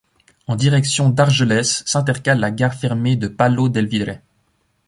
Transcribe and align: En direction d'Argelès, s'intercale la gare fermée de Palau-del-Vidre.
En 0.47 0.55
direction 0.55 1.11
d'Argelès, 1.11 1.83
s'intercale 1.85 2.39
la 2.39 2.49
gare 2.49 2.73
fermée 2.73 3.15
de 3.17 3.27
Palau-del-Vidre. 3.27 4.17